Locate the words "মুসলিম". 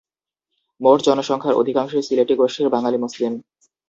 2.97-3.33